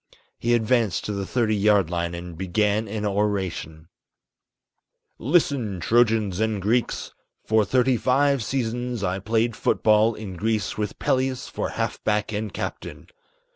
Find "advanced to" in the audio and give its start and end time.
0.55-1.11